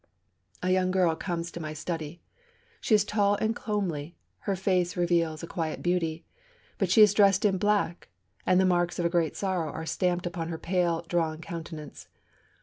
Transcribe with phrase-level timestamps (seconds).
[0.63, 2.23] A young girl comes to my study.
[2.79, 6.25] She is tall and comely, and her face reveals a quiet beauty.
[6.79, 8.09] But she is dressed in black,
[8.43, 12.07] and the marks of a great sorrow are stamped upon her pale, drawn countenance.